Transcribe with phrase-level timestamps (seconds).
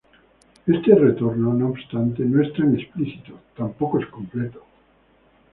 [0.65, 4.65] Este retorno, no obstante, no es tan explícito, tampoco es completo.